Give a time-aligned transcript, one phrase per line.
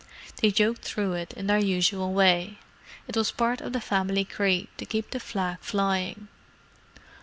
[0.41, 2.57] They joked through it in their usual way:
[3.07, 6.27] it was part of the family creed to keep the flag flying.